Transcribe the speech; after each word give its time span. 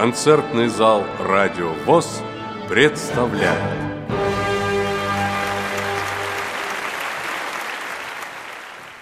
Концертный 0.00 0.68
зал 0.68 1.04
«Радио 1.18 1.74
ВОЗ» 1.84 2.22
представляет. 2.70 3.60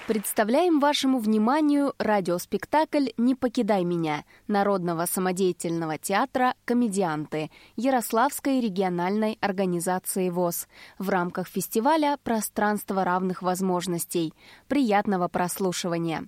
Представляем 0.08 0.80
вашему 0.80 1.20
вниманию 1.20 1.94
радиоспектакль 2.00 3.10
«Не 3.16 3.36
покидай 3.36 3.84
меня» 3.84 4.24
Народного 4.48 5.06
самодеятельного 5.06 5.98
театра 5.98 6.54
«Комедианты» 6.64 7.52
Ярославской 7.76 8.58
региональной 8.60 9.38
организации 9.40 10.30
ВОЗ 10.30 10.66
в 10.98 11.10
рамках 11.10 11.46
фестиваля 11.46 12.18
«Пространство 12.24 13.04
равных 13.04 13.42
возможностей». 13.42 14.34
Приятного 14.66 15.28
прослушивания! 15.28 16.26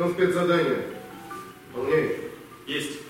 Потом 0.00 0.14
спецзадание. 0.14 0.86
Выполняй. 1.74 2.16
Есть. 2.66 3.09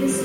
this 0.00 0.23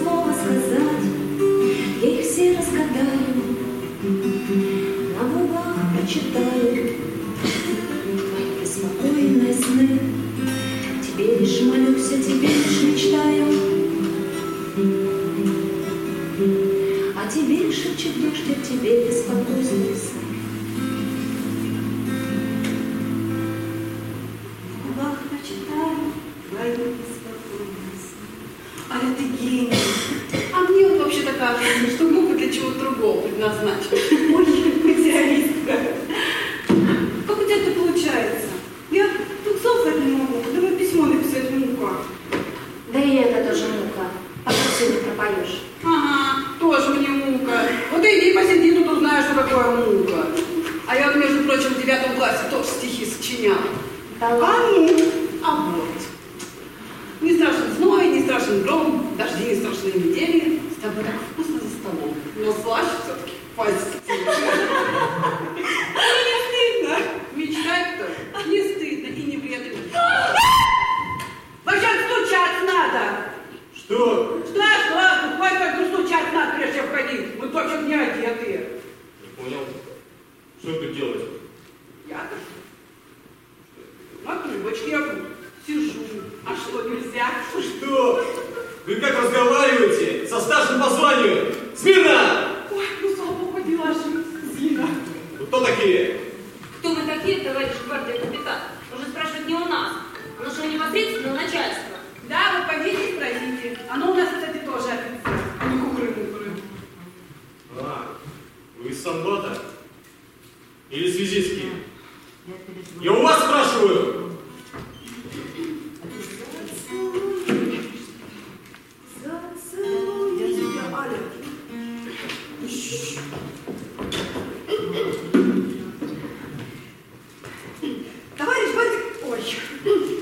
Thank 129.82 129.86
you. 130.10 130.19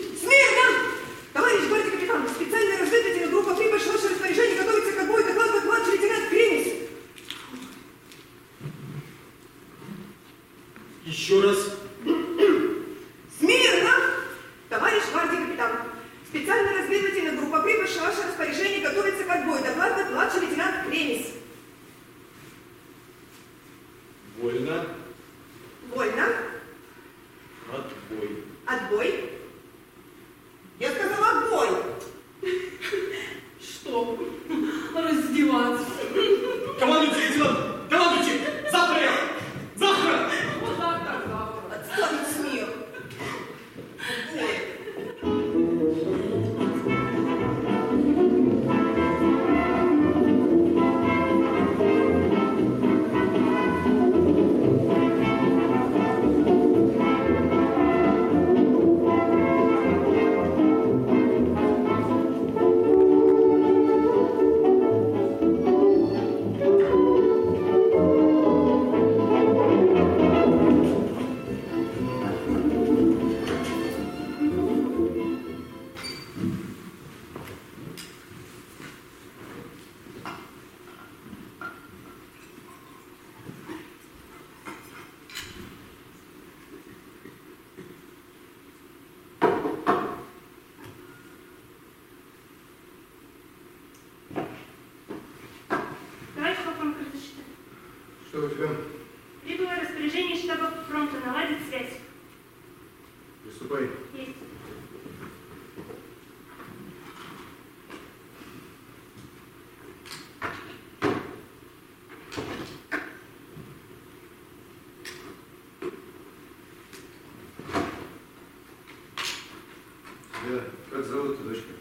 Да, 120.50 120.64
как 120.90 121.06
зовут 121.06 121.44
дочка? 121.46 121.74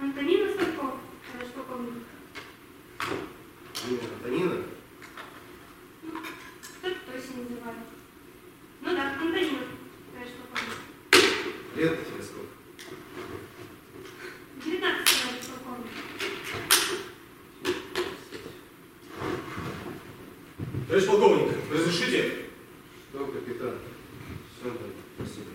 Антонина 0.00 0.50
Сладков, 0.52 0.94
товарищ 1.30 1.52
полковник. 1.54 1.94
Имя 3.86 3.98
Антонина? 4.14 4.56
Кто 6.78 6.88
точно 6.88 7.42
называли? 7.42 7.76
Ну 8.80 8.94
да, 8.96 9.12
Антонина, 9.20 9.58
товарищ 10.12 10.32
полковник. 10.40 10.78
Лет 11.76 12.06
тебе 12.06 12.22
сколько? 12.22 12.54
19, 14.64 15.04
товарищ 15.04 15.46
полковник. 15.48 15.92
Товарищ 20.88 21.06
полковник, 21.06 21.48
разрешите? 21.70 22.46
Что, 23.10 23.26
капитан? 23.26 23.74
Все, 24.58 24.70
да, 24.70 24.86
спасибо. 25.16 25.46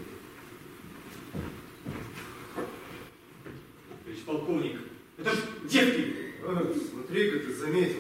Товарищ 4.03 4.24
полковник, 4.25 4.79
это 5.17 5.31
ж 5.31 5.38
девки! 5.65 6.15
А, 6.45 6.74
смотри-ка, 6.89 7.39
ты 7.39 7.53
заметил. 7.53 8.00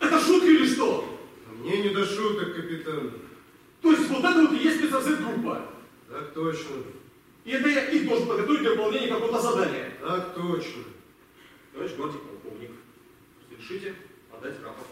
Это 0.00 0.20
шутка 0.20 0.46
или 0.46 0.66
что? 0.66 1.18
А 1.48 1.54
мне 1.54 1.82
не 1.82 1.88
до 1.88 2.04
шуток, 2.04 2.43
капитан. 2.54 3.12
То 3.82 3.90
есть 3.92 4.08
вот 4.08 4.24
это 4.24 4.40
вот 4.42 4.52
и 4.52 4.62
есть 4.64 4.78
спецразведгруппа? 4.78 5.70
Так 6.10 6.32
точно, 6.32 6.76
И 7.44 7.50
это 7.50 7.68
я 7.68 7.90
их 7.90 8.08
должен 8.08 8.26
подготовить 8.28 8.60
для 8.60 8.70
выполнения 8.70 9.08
какого-то 9.08 9.40
задания? 9.40 9.92
так 10.00 10.34
точно. 10.34 10.84
Товарищ 11.72 11.92
гвардии 11.96 12.18
полковник, 12.18 12.70
разрешите 13.50 13.94
подать 14.30 14.56
рапорт? 14.62 14.86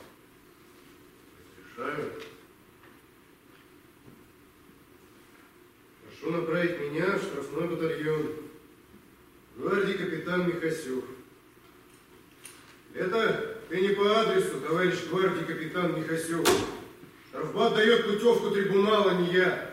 Решаю. 1.76 2.12
Прошу 6.04 6.32
направить 6.36 6.80
меня 6.80 7.16
в 7.18 7.22
штрафной 7.22 7.68
батальон. 7.68 8.26
Гвардии 9.56 9.92
капитан 9.92 10.48
Михасюк. 10.48 11.04
Это 12.94 13.58
ты 13.68 13.80
не 13.80 13.88
по 13.94 14.20
адресу, 14.20 14.60
товарищ 14.60 15.04
гвардии 15.08 15.44
капитан 15.44 15.98
Михасюк. 16.00 16.46
Штрафбат 17.32 17.74
дает 17.74 18.04
путевку 18.04 18.50
трибунала, 18.50 19.12
не 19.12 19.32
я. 19.32 19.70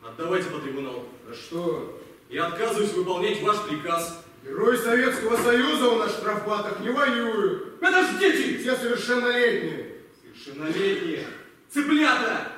Отдавайте 0.00 0.48
по 0.48 0.60
трибуналу. 0.60 1.08
А 1.28 1.34
что? 1.34 2.00
Я 2.28 2.46
отказываюсь 2.46 2.92
выполнять 2.92 3.42
ваш 3.42 3.60
приказ. 3.68 4.24
Герои 4.44 4.76
Советского 4.76 5.36
Союза 5.38 5.88
у 5.88 5.98
нас 5.98 6.12
в 6.12 6.18
штрафбатах 6.18 6.78
не 6.80 6.90
воюют. 6.90 7.80
Подождите! 7.80 8.58
Все 8.58 8.76
совершеннолетние. 8.76 9.96
Совершеннолетние. 10.22 11.26
Цыплята! 11.68 12.52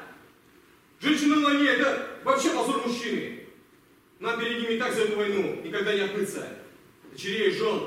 Женщина 1.00 1.36
на 1.36 1.46
войне– 1.46 1.68
это 1.70 2.08
вообще 2.24 2.50
позор 2.50 2.86
мужчины. 2.86 3.40
Нам 4.20 4.38
перед 4.38 4.60
ними 4.60 4.74
и 4.74 4.78
так 4.78 4.92
за 4.92 5.04
эту 5.04 5.16
войну 5.16 5.62
никогда 5.64 5.94
не 5.94 6.00
отмыться. 6.00 6.46
Дочерей, 7.10 7.52
жен, 7.52 7.84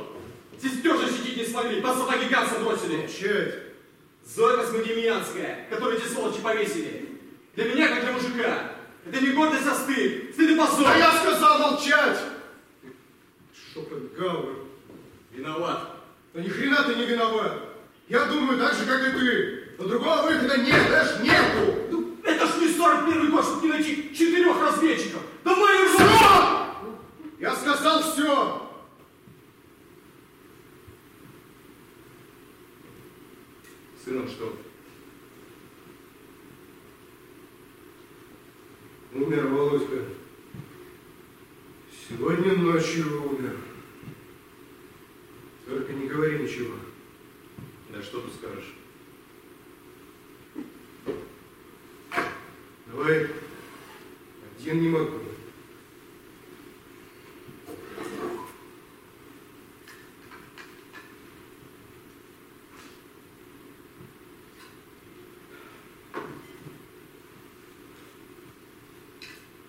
сестер 0.59 0.97
защитить 0.97 1.37
не 1.37 1.45
смогли, 1.45 1.79
по 1.79 1.93
сапоги 1.93 2.27
гамса 2.27 2.59
бросили. 2.59 2.97
Молчать. 2.97 3.64
Зоя 4.25 4.57
Космодемьянская, 4.57 5.67
которую 5.69 5.97
эти 5.97 6.07
сволочи 6.07 6.41
повесили. 6.41 7.09
Для 7.55 7.65
меня, 7.65 7.87
как 7.89 8.01
для 8.01 8.11
мужика, 8.11 8.71
это 9.05 9.21
не 9.21 9.31
гордость, 9.31 9.67
а 9.67 9.75
стыд. 9.75 10.33
Стыд 10.33 10.49
и 10.49 10.55
позор. 10.55 10.87
А 10.87 10.97
я 10.97 11.11
сказал 11.11 11.59
молчать! 11.59 12.19
Шепот 13.53 14.13
Гауэр. 14.17 14.55
Виноват. 15.31 16.01
Да 16.33 16.41
ни 16.41 16.49
хрена 16.49 16.83
ты 16.83 16.95
не 16.95 17.05
виноват. 17.05 17.53
Я 18.09 18.25
думаю 18.25 18.59
так 18.59 18.73
же, 18.73 18.85
как 18.85 19.07
и 19.07 19.11
ты. 19.11 19.63
Но 19.77 19.87
другого 19.87 20.23
выхода 20.23 20.57
нет, 20.57 20.89
даже 20.89 21.21
нету. 21.23 21.75
Ну, 21.91 22.17
это 22.23 22.47
ж 22.47 22.57
не 22.61 22.73
41 22.73 23.31
год, 23.31 23.43
чтобы 23.45 23.67
не 23.67 23.73
найти 23.73 24.15
четырех 24.15 24.59
разведчиков. 24.59 25.21
Да 25.43 25.55
мою 25.55 25.83
руку! 25.83 26.03
Стоп! 26.03 26.51
Я 27.39 27.55
сказал 27.55 28.01
все. 28.01 28.61
Сыном 34.05 34.27
что? 34.27 34.55
Умер 39.13 39.47
Володька. 39.47 40.05
Сегодня 42.07 42.53
ночью 42.53 43.23
умер. 43.27 43.57
Только 45.65 45.91
не 45.93 46.07
говори 46.07 46.37
ничего. 46.43 46.75
Да 47.89 47.99
что 48.03 48.21
ты 48.21 48.29
скажешь? 48.31 48.75
Давай. 52.85 53.31
Один 54.59 54.81
не 54.81 54.89
могу. 54.89 55.19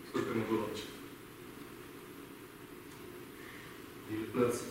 Сколько 0.09 0.31
ему 0.31 0.45
было? 0.47 0.69
19. 4.09 4.62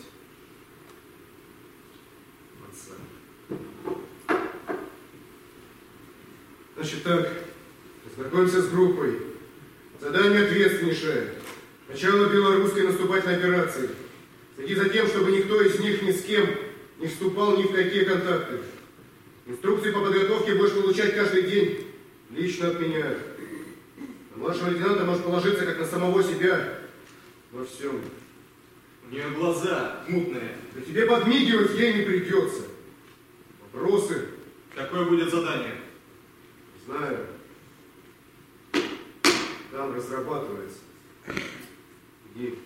Отца. 2.68 2.94
Значит 6.74 7.02
так, 7.04 7.44
познакомься 8.36 8.62
с 8.62 8.68
группой. 8.70 9.18
Задание 10.00 10.44
ответственнейшее. 10.44 11.32
Начало 11.88 12.26
белорусской 12.26 12.82
наступательной 12.82 13.36
операции. 13.36 13.90
Следи 14.56 14.74
за 14.74 14.88
тем, 14.90 15.06
чтобы 15.06 15.30
никто 15.30 15.60
из 15.62 15.78
них 15.80 16.02
ни 16.02 16.12
с 16.12 16.22
кем 16.22 16.46
не 16.98 17.06
вступал 17.06 17.56
ни 17.56 17.62
в 17.62 17.72
какие 17.72 18.04
контакты. 18.04 18.60
Инструкции 19.46 19.90
по 19.90 20.00
подготовке 20.00 20.54
будешь 20.54 20.72
получать 20.72 21.14
каждый 21.14 21.44
день. 21.44 21.86
Лично 22.30 22.68
от 22.68 22.80
меня. 22.80 23.14
На 24.34 24.42
младшего 24.42 24.68
лейтенанта 24.68 25.04
можешь 25.04 25.22
положиться 25.22 25.64
как 25.64 25.78
на 25.78 25.86
самого 25.86 26.22
себя 26.22 26.78
во 27.52 27.64
всем. 27.64 28.00
У 29.08 29.14
нее 29.14 29.30
глаза 29.34 30.04
мутные. 30.08 30.56
Да 30.74 30.82
тебе 30.82 31.06
подмигивать 31.06 31.74
ей 31.78 31.94
не 31.94 32.02
придется. 32.02 32.62
Вопросы? 33.72 34.26
Какое 34.74 35.04
будет 35.04 35.30
задание? 35.30 35.76
Знаю. 36.84 37.26
Там 39.76 39.94
разрабатывается. 39.94 40.78
И 42.34 42.58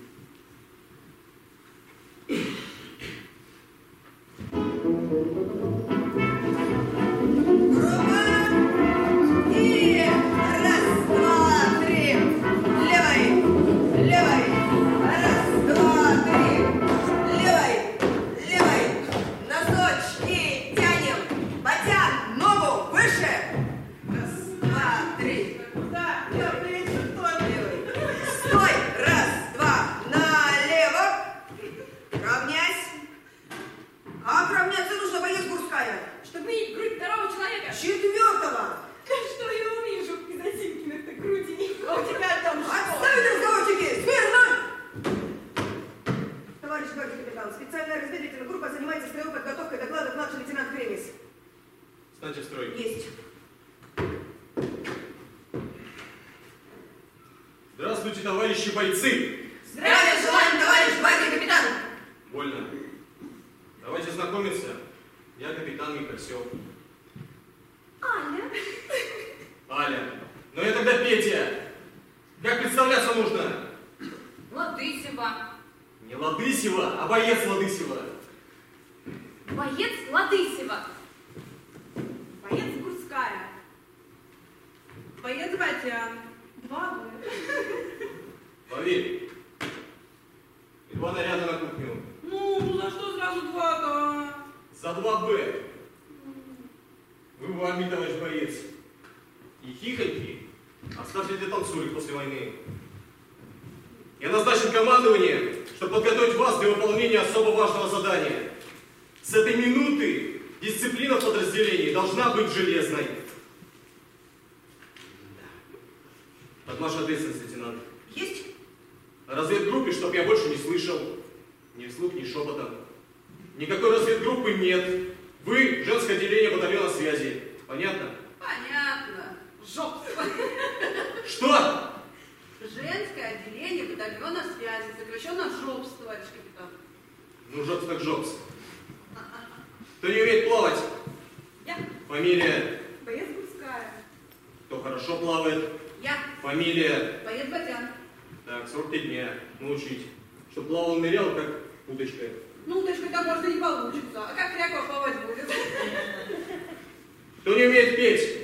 не 157.61 157.67
умеет 157.67 157.97
петь? 157.97 158.39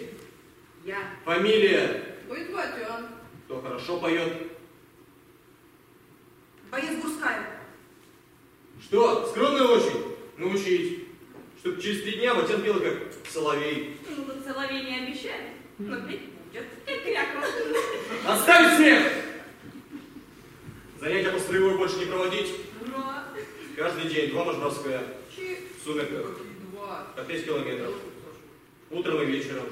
Я. 0.85 0.99
Фамилия. 1.25 2.03
Батян. 2.29 3.09
Кто 3.45 3.61
хорошо 3.61 3.99
поет? 3.99 4.33
Боец 6.71 7.03
Гурская. 7.03 7.61
Что? 8.83 9.27
Скромная 9.27 9.65
очень? 9.65 10.17
Научить. 10.37 11.09
Чтоб 11.61 11.81
через 11.81 12.03
три 12.03 12.13
дня 12.19 12.35
Батян 12.35 12.63
пел, 12.63 12.81
как 12.81 12.95
соловей. 13.29 13.99
Ну, 14.09 14.25
тут 14.25 14.45
соловей 14.45 14.85
не 14.85 15.07
обещали, 15.07 15.53
но 15.79 16.01
петь 16.07 16.23
будет. 16.53 16.65
Кряква. 16.85 17.45
Отставить 18.27 18.77
смех! 18.77 19.13
Занятия 21.01 21.31
по 21.31 21.39
строевой 21.39 21.77
больше 21.77 21.99
не 21.99 22.07
проводить. 22.07 22.53
Ура. 22.81 23.25
Каждый 23.77 24.11
день 24.11 24.31
два 24.31 24.45
мажбровская. 24.45 25.03
Чи. 25.35 25.59
В 25.81 25.85
сумерках. 25.85 26.39
Два. 26.73 27.07
По 27.17 27.23
5 27.23 27.45
километров. 27.45 27.95
Утром 28.90 29.23
и 29.23 29.26
вечером. 29.26 29.66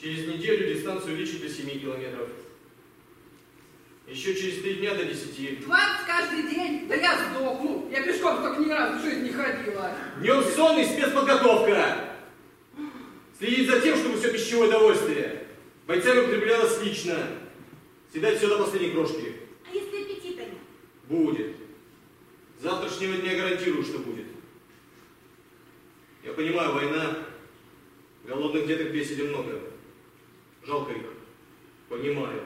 Через 0.00 0.26
неделю 0.26 0.74
дистанцию 0.74 1.14
увеличить 1.14 1.42
до 1.42 1.48
7 1.48 1.80
километров. 1.80 2.28
Еще 4.08 4.34
через 4.34 4.60
три 4.60 4.74
дня 4.74 4.94
до 4.94 5.04
10. 5.04 5.64
20 5.64 6.06
каждый 6.06 6.42
день. 6.42 6.86
Да 6.88 6.94
я 6.94 7.30
сдохну. 7.30 7.88
Я 7.90 8.02
пешком 8.02 8.42
только 8.42 8.60
ни 8.60 8.70
разу 8.70 8.98
в 8.98 9.02
жизни 9.02 9.28
не 9.28 9.32
ходила. 9.32 9.96
Днем 10.18 10.42
сон 10.42 10.78
и 10.78 10.84
спецподготовка. 10.84 12.16
Следить 13.38 13.70
за 13.70 13.80
тем, 13.80 13.96
чтобы 13.96 14.18
все 14.18 14.32
пищевое 14.32 14.68
удовольствие. 14.68 15.46
Бойцами 15.86 16.20
употреблялось 16.20 16.82
лично. 16.82 17.16
Съедать 18.10 18.38
все 18.38 18.48
до 18.48 18.58
последней 18.58 18.92
крошки. 18.92 19.36
А 19.70 19.74
если 19.74 20.02
аппетита 20.02 20.42
нет? 20.42 20.58
Будет. 21.08 21.56
С 22.58 22.62
завтрашнего 22.62 23.16
дня 23.16 23.36
гарантирую, 23.36 23.84
что 23.84 23.98
будет. 23.98 24.26
Я 26.22 26.32
понимаю, 26.32 26.72
война. 26.74 27.18
Голодных 28.24 28.66
деток 28.66 28.88
в 28.88 28.92
беседе 28.92 29.24
много. 29.24 29.60
Жалко 30.64 30.92
их. 30.92 31.02
Понимаю. 31.88 32.42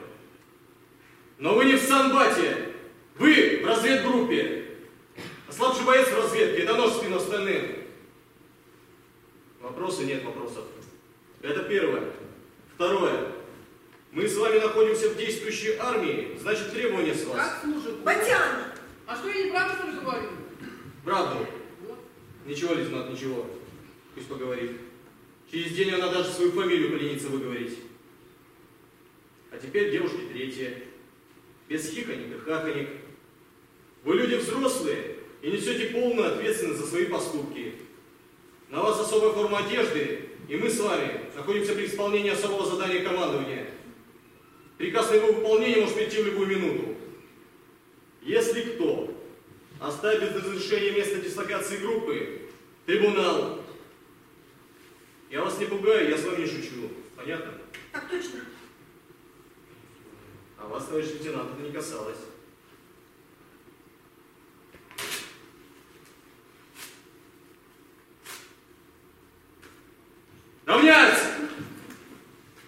Но 1.37 1.55
вы 1.55 1.65
не 1.65 1.75
в 1.75 1.81
санбате. 1.81 2.73
Вы 3.17 3.61
в 3.63 3.65
разведгруппе. 3.65 4.65
А 5.47 5.51
слабший 5.51 5.85
боец 5.85 6.09
в 6.09 6.17
разведке. 6.17 6.63
Это 6.63 6.75
нож 6.75 6.91
в 6.91 6.97
спину 6.97 7.15
остальным. 7.17 7.77
Вопросы 9.61 10.03
нет 10.03 10.23
вопросов. 10.23 10.65
Это 11.41 11.63
первое. 11.63 12.11
Второе. 12.75 13.31
Мы 14.11 14.27
с 14.27 14.35
вами 14.37 14.59
находимся 14.59 15.09
в 15.09 15.17
действующей 15.17 15.77
армии, 15.77 16.35
значит 16.41 16.71
требования 16.71 17.13
с 17.13 17.25
вас. 17.25 17.37
Как 17.37 17.61
служит? 17.61 17.99
Батян! 17.99 18.73
А 19.05 19.15
что 19.15 19.29
я 19.29 19.45
не 19.45 19.51
правду 19.51 19.75
что 19.77 19.87
ли 19.87 19.99
говорю? 19.99 20.29
Правду. 21.05 21.45
Вот. 21.87 21.99
Ничего, 22.45 22.73
лейтенант, 22.73 23.11
ничего. 23.11 23.45
Пусть 24.15 24.27
поговорит. 24.27 24.71
Через 25.51 25.71
день 25.71 25.91
она 25.91 26.09
даже 26.09 26.31
свою 26.31 26.51
фамилию 26.51 26.91
поленится 26.91 27.27
выговорить. 27.27 27.79
А 29.51 29.57
теперь 29.57 29.91
девушки 29.91 30.21
третья. 30.31 30.77
Без 31.67 31.89
хихонек 31.89 32.35
и 32.35 32.39
хахонек. 32.39 32.89
Вы 34.03 34.15
люди 34.15 34.35
взрослые 34.35 35.15
и 35.41 35.51
несете 35.51 35.87
полную 35.87 36.33
ответственность 36.33 36.81
за 36.81 36.87
свои 36.87 37.05
поступки. 37.05 37.73
На 38.69 38.83
вас 38.83 38.99
особая 38.99 39.33
форма 39.33 39.59
одежды, 39.59 40.29
и 40.47 40.55
мы 40.55 40.69
с 40.69 40.79
вами 40.79 41.21
находимся 41.35 41.73
при 41.73 41.85
исполнении 41.85 42.31
особого 42.31 42.65
задания 42.65 43.03
командования. 43.03 43.71
Приказ 44.77 45.09
на 45.09 45.15
его 45.15 45.33
выполнение 45.33 45.81
может 45.81 45.95
прийти 45.95 46.21
в 46.21 46.27
любую 46.27 46.47
минуту. 46.47 46.95
Если 48.21 48.61
кто 48.61 49.13
оставит 49.79 50.21
без 50.21 50.43
разрешения 50.43 50.91
место 50.91 51.21
дислокации 51.21 51.77
группы, 51.77 52.41
трибунал. 52.85 53.58
Я 55.29 55.43
вас 55.43 55.59
не 55.59 55.65
пугаю, 55.65 56.09
я 56.09 56.17
с 56.17 56.23
вами 56.23 56.41
не 56.41 56.47
шучу. 56.47 56.89
Понятно? 57.15 57.53
Так 57.91 58.09
точно. 58.09 58.39
А 60.57 60.67
вас, 60.67 60.85
товарищ 60.85 61.11
лейтенант, 61.11 61.51
это 61.53 61.61
не 61.61 61.71
касалось. 61.71 62.17
Равнять! 70.65 71.19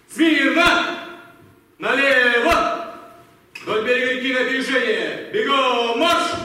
Смирно! 0.08 1.08
Налево! 1.78 2.94
Вдоль 3.62 3.84
берега 3.84 4.12
реки 4.12 4.32
на 4.32 4.40
опережение! 4.40 5.30
Бегом 5.32 5.98
марш! 5.98 6.41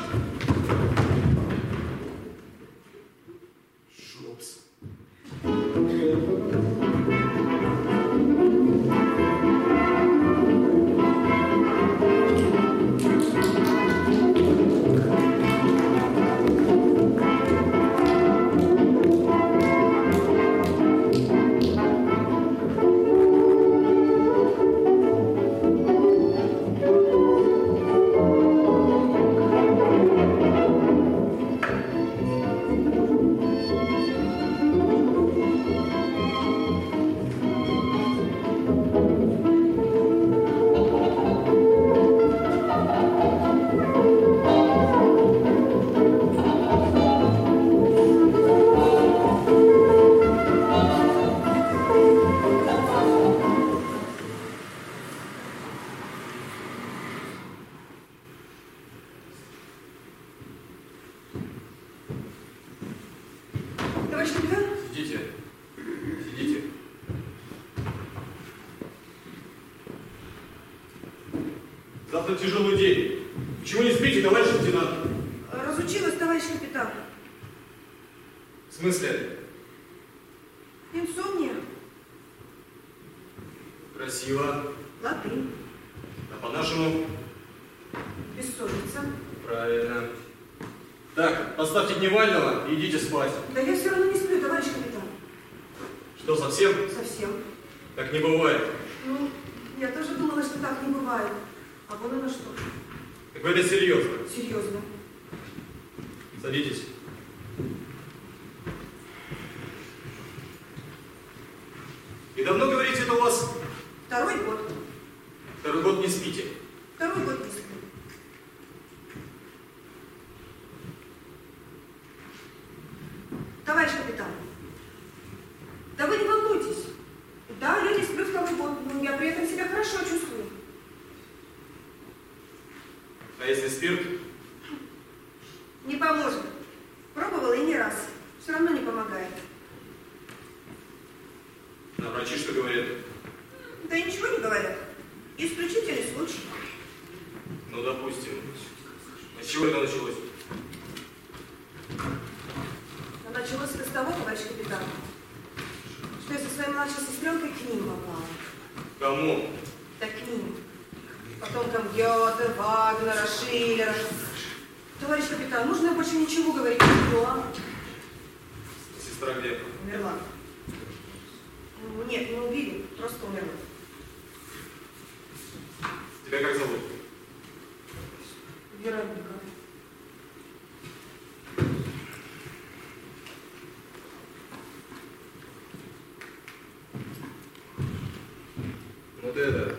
Это, 189.38 189.76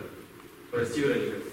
прости, 0.71 1.01
Вероника. 1.01 1.48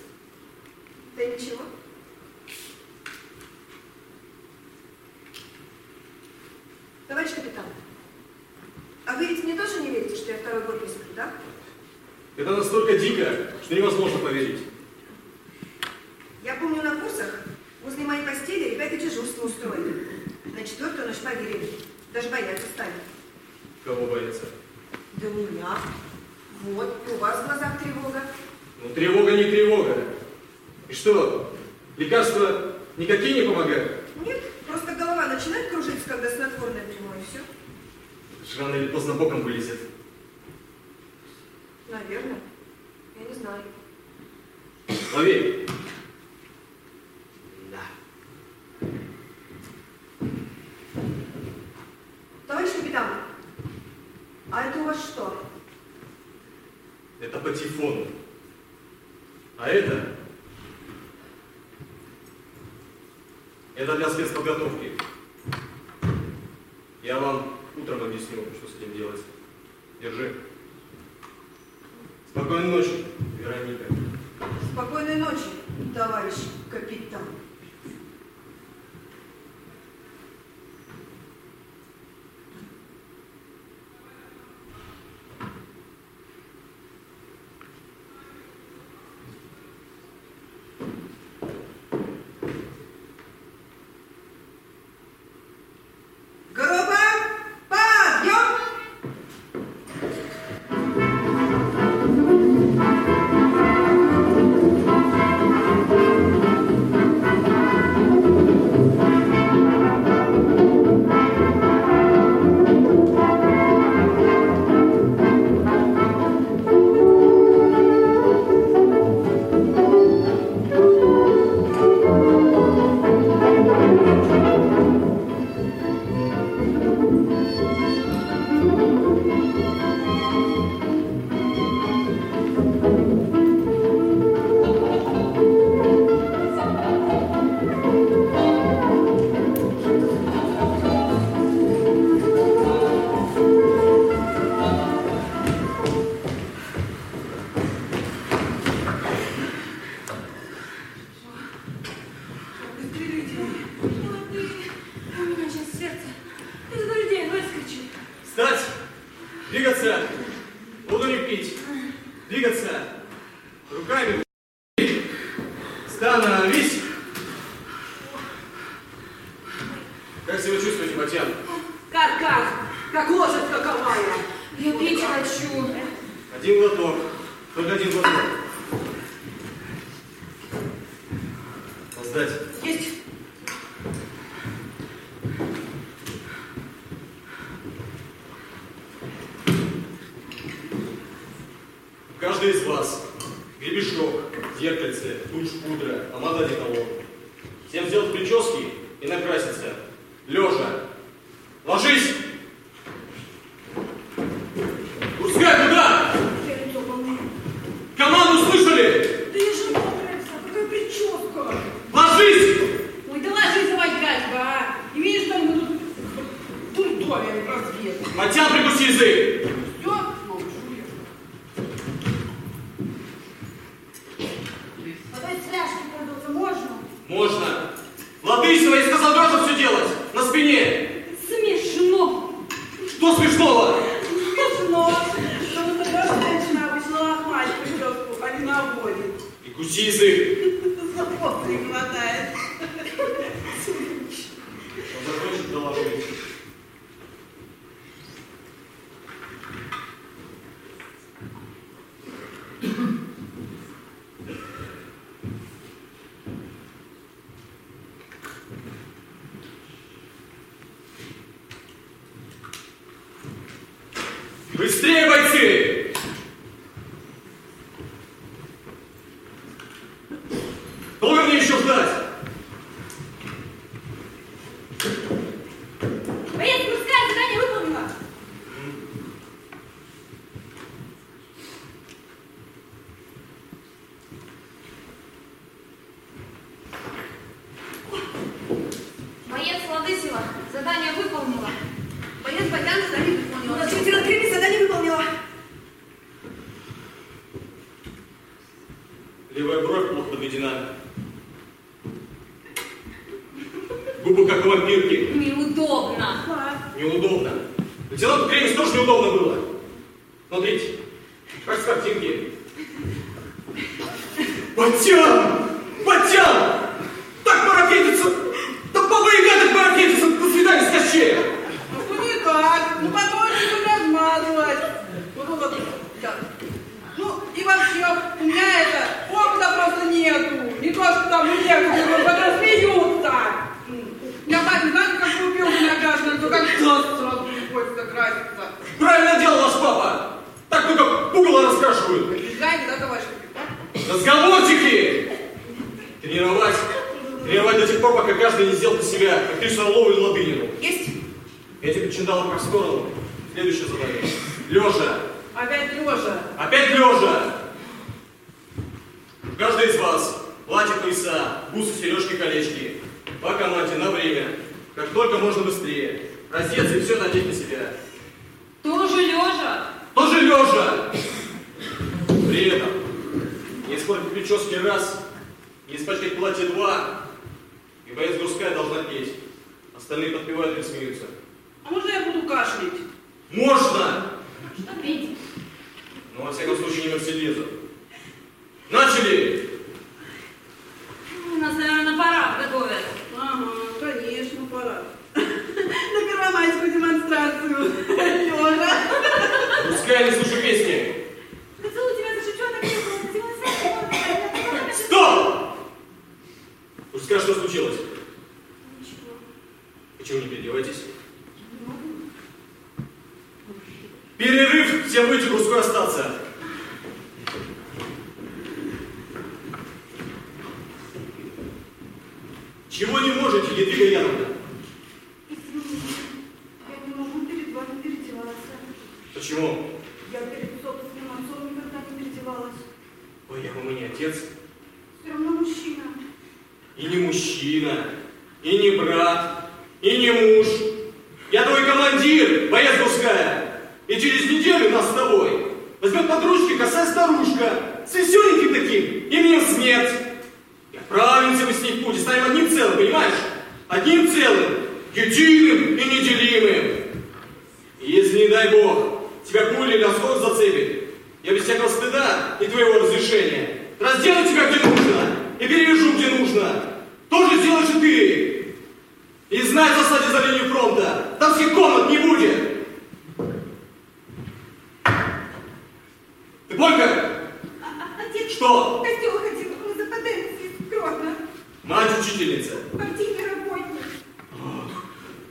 Учительница. 481.98 482.52
Партийный 482.72 483.30
работник. 483.30 483.82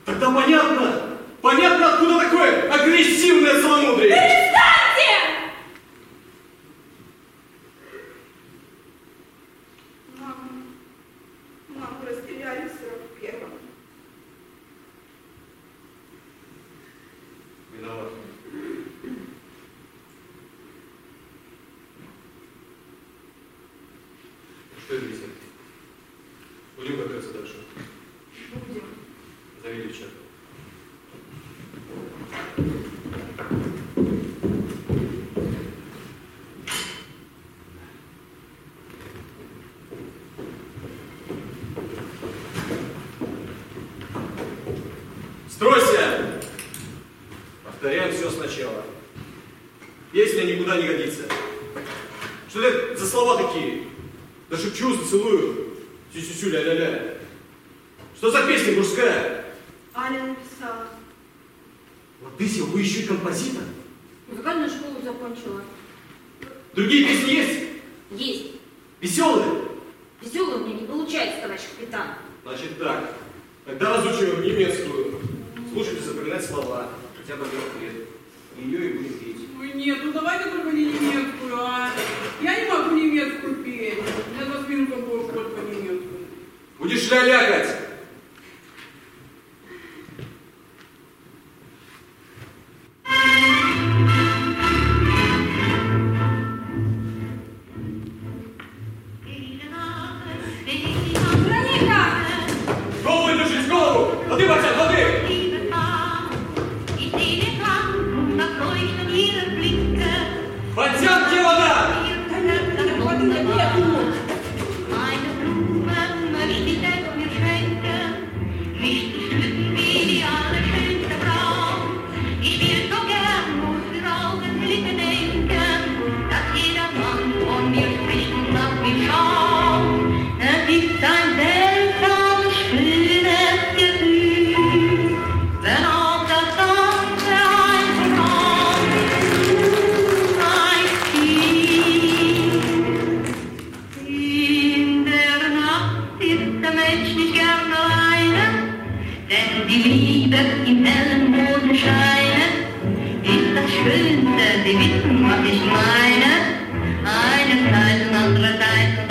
Тогда 0.06 0.32
понятно, 0.32 0.94
объяснение 50.45 50.55
никуда 50.58 50.77
не 50.77 50.88
годится. 50.88 51.23
Что 52.49 52.62
это 52.62 52.97
за 52.97 53.10
слова 53.10 53.43
такие? 53.43 53.84
Да 54.49 54.58
шепчу, 54.58 54.95
зацелую. 54.95 55.71
Сю-сю-сю, 56.13 56.49
ля-ля-ля. 56.51 56.94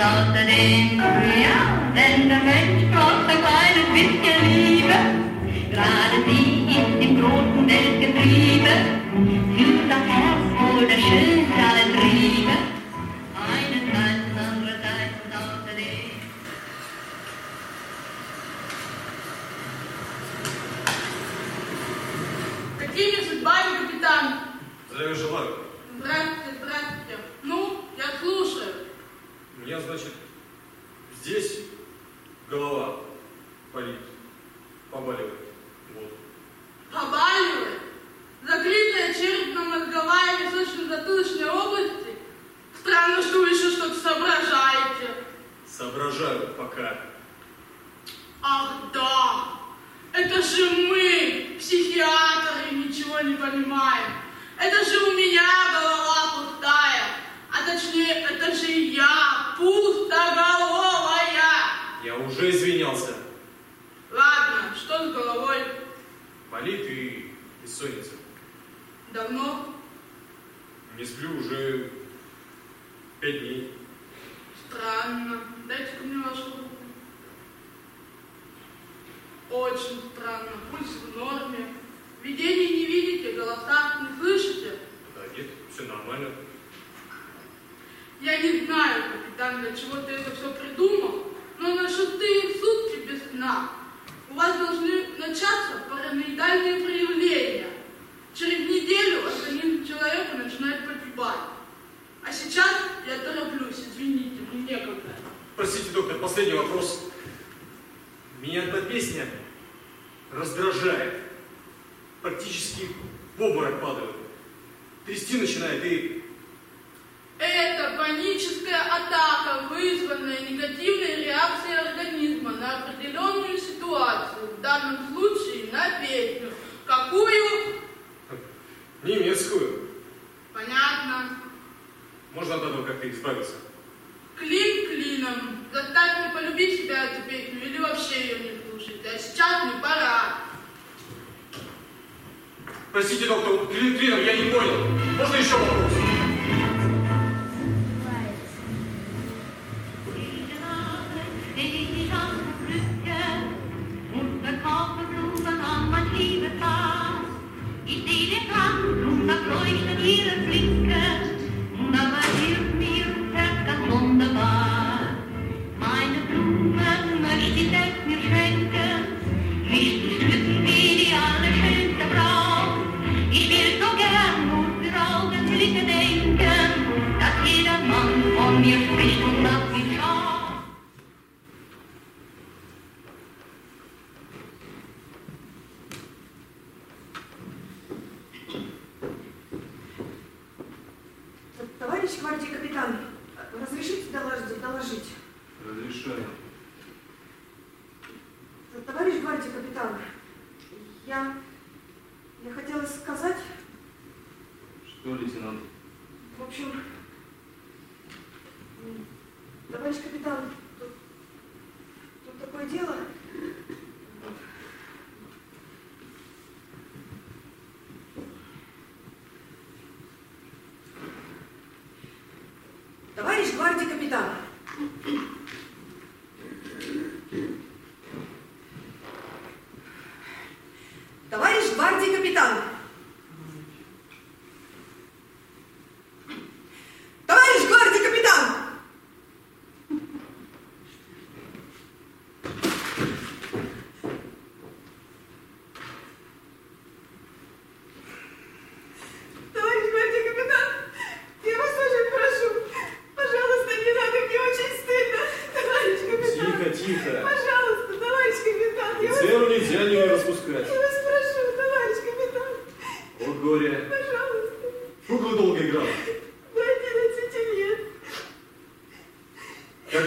aus 0.05 0.33
den 0.33 0.99
Grünen 0.99 2.74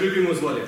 по-любимому 0.09 0.35
звали? 0.35 0.63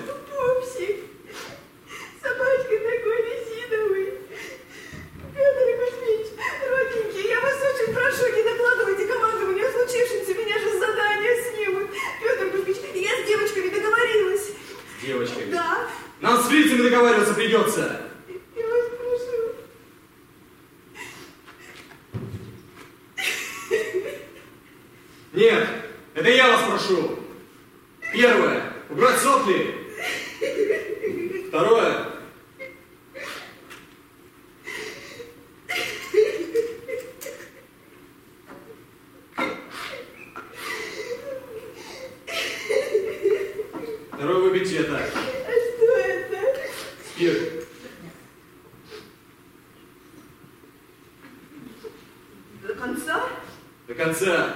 конца. 54.11 54.55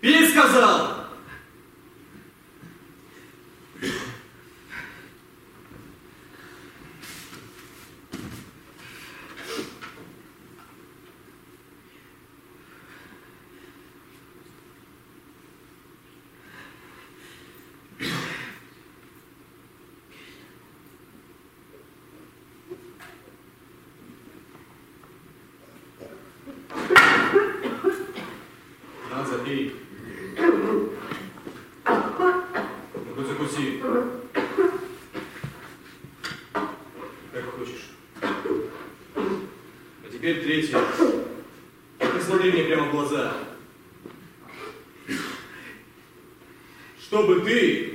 Пей! 0.00 0.30
пути. 33.40 33.82
Как 37.32 37.44
хочешь. 37.56 37.90
А 38.22 40.12
теперь 40.12 40.42
третье. 40.42 40.78
Посмотри 41.98 42.52
мне 42.52 42.64
прямо 42.64 42.88
в 42.88 42.90
глаза. 42.92 43.32
Чтобы 47.00 47.40
ты 47.40 47.89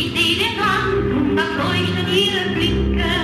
Ich 0.00 0.12
sehe 0.12 0.36
den 0.36 0.56
Wagen, 0.56 1.34
da 1.34 1.42
leuchten 1.56 2.06
ihre 2.06 2.54
Blicke. 2.54 3.17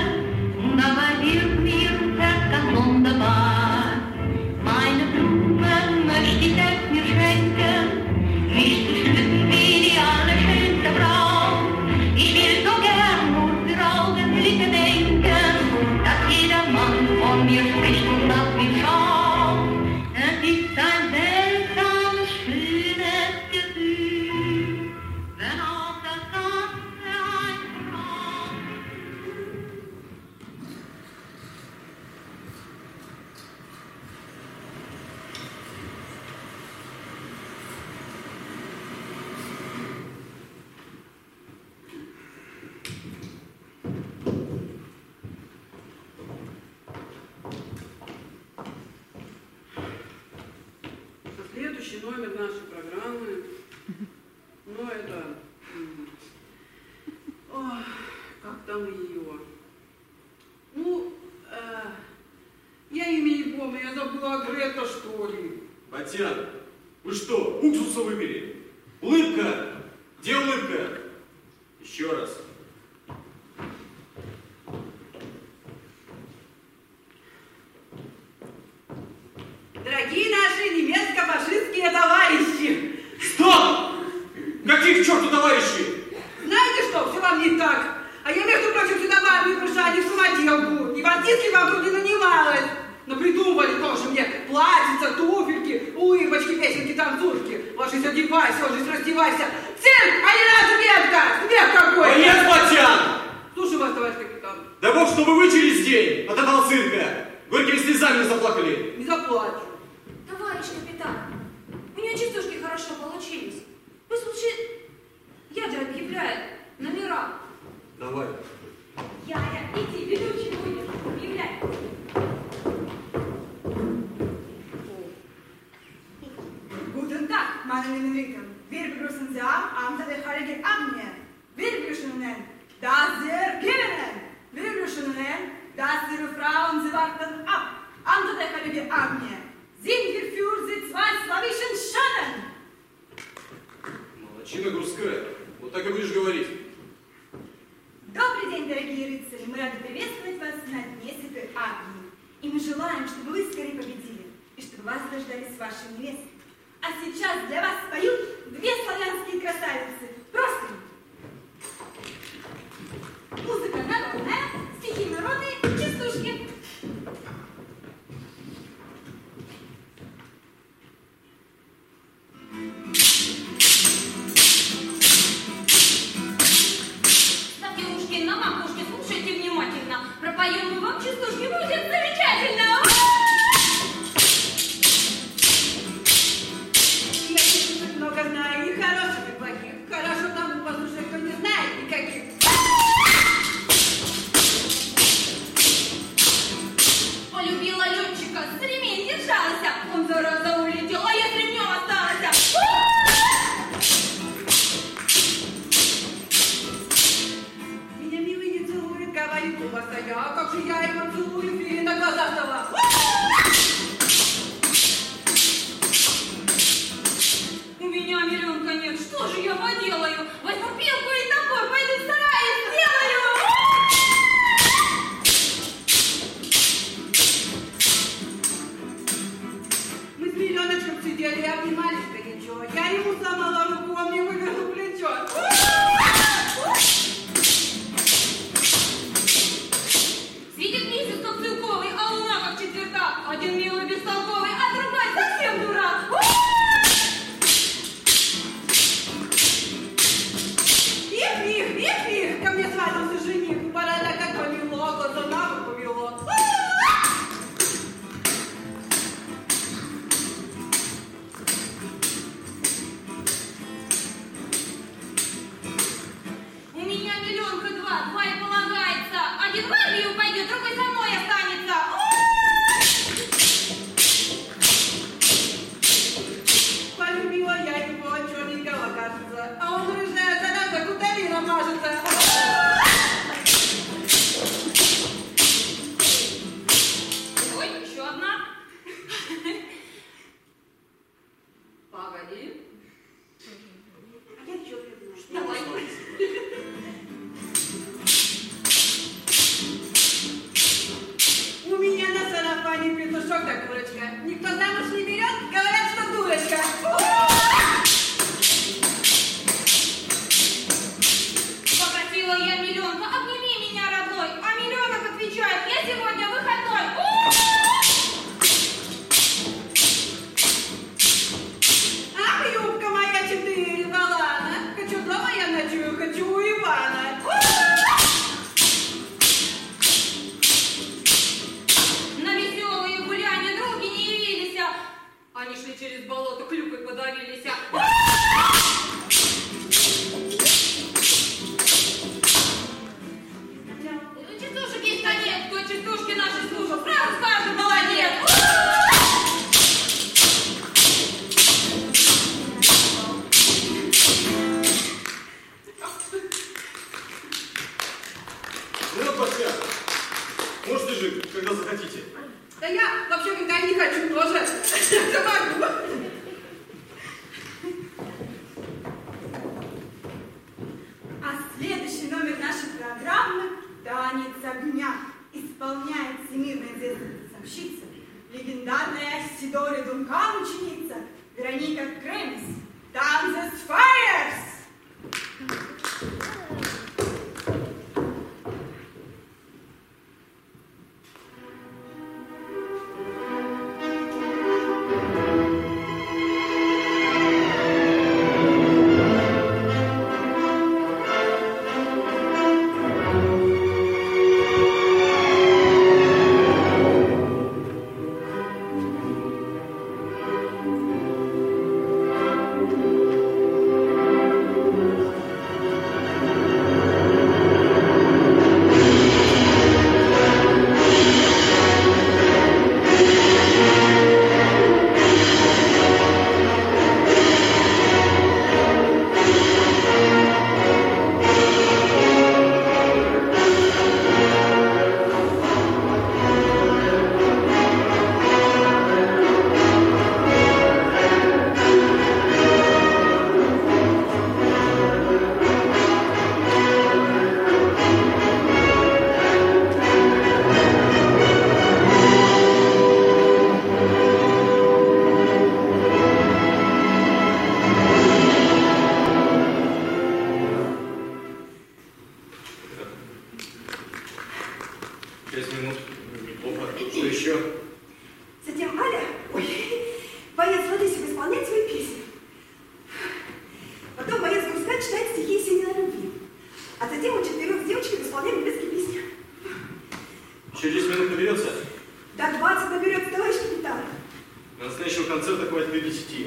следующего 485.05 485.09
концерта 485.09 485.47
хватит 485.47 485.73
до 485.73 485.81
10. 485.81 486.27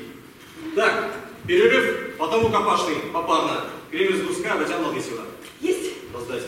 Так, 0.75 1.13
перерыв, 1.45 2.17
потому 2.17 2.49
копашный, 2.49 2.95
попарно. 3.13 3.65
Кремень 3.91 4.17
с 4.17 4.21
Гурска, 4.21 4.55
Батян 4.57 4.83
Логосева. 4.85 5.23
Есть. 5.61 5.93
Раздайте. 6.13 6.47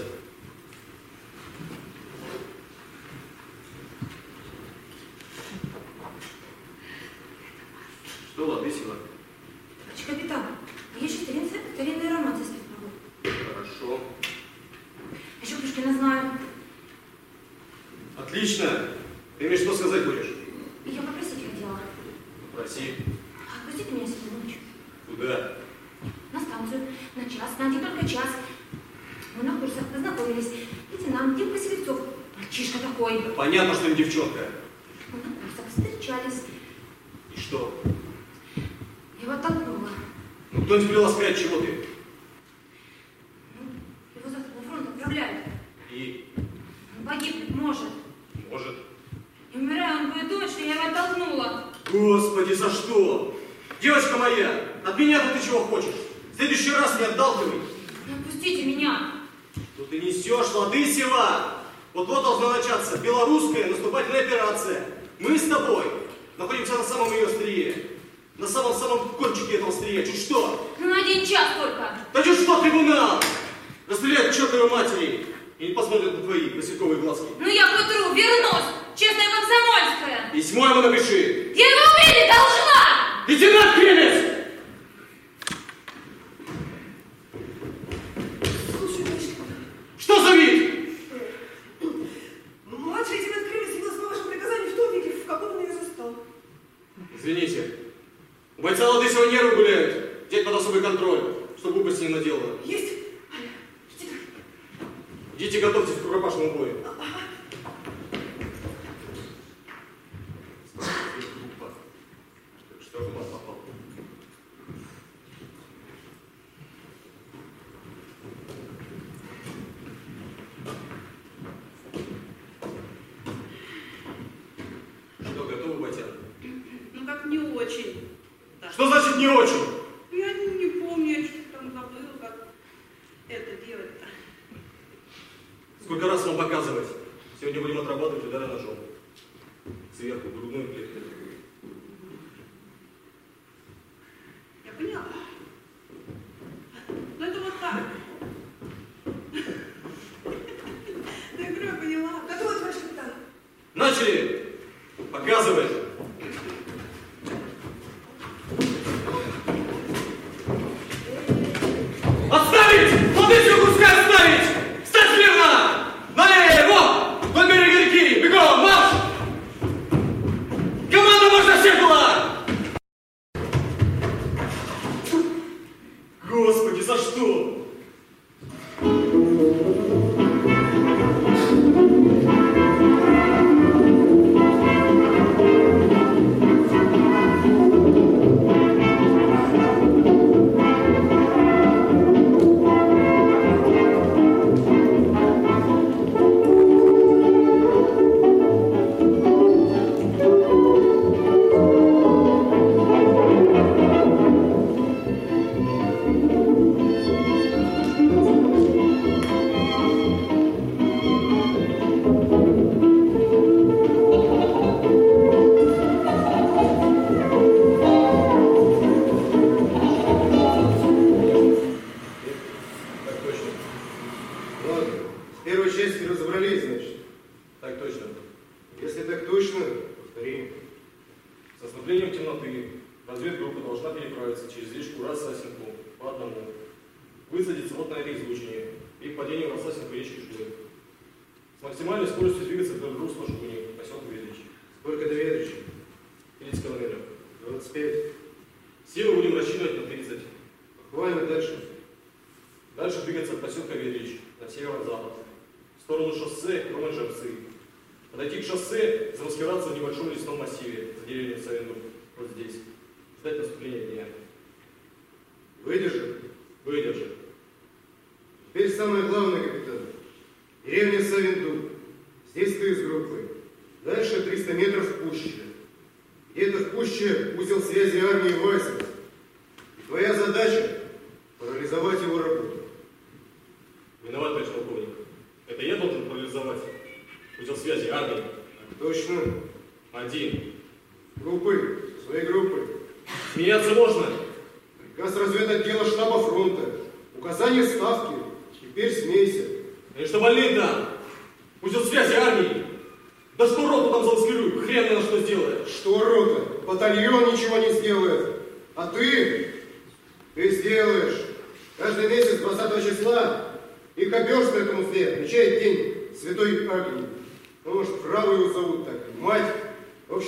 good. 155.70 156.09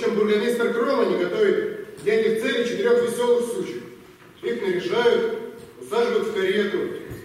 Общем, 0.02 0.16
бургомистр 0.16 0.72
Кромани 0.72 1.22
готовит 1.22 2.02
для 2.02 2.16
них 2.16 2.42
цели 2.42 2.64
четырех 2.64 3.04
веселых 3.04 3.52
сучек. 3.52 3.82
Их 4.42 4.60
наряжают, 4.60 5.38
усаживают 5.80 6.26
в 6.26 6.34
карету. 6.34 6.78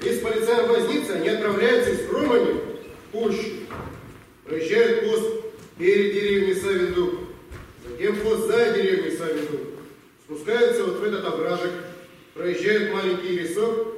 И 0.04 0.10
с 0.10 0.20
полицаем 0.20 0.70
возницы 0.70 1.12
они 1.14 1.30
отправляются 1.30 1.94
из 1.94 2.08
Кромани 2.08 2.54
в 2.54 3.12
пущу. 3.12 3.50
Проезжают 4.46 5.10
пост 5.10 5.28
перед 5.80 6.14
деревней 6.14 6.54
Савиндук, 6.54 7.16
затем 7.90 8.16
пост 8.18 8.46
за 8.46 8.72
деревней 8.76 9.18
Савиндук. 9.18 9.62
Спускаются 10.26 10.84
вот 10.84 11.00
в 11.00 11.04
этот 11.04 11.26
овражек, 11.26 11.74
проезжают 12.36 12.94
маленький 12.94 13.40
лесок, 13.40 13.96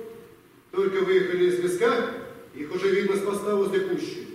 только 0.72 1.02
выехали 1.02 1.50
из 1.50 1.60
леска, 1.60 2.12
их 2.56 2.74
уже 2.74 2.88
видно 2.92 3.18
с 3.18 3.20
поста 3.20 3.56
возле 3.56 3.82
пущи. 3.82 4.26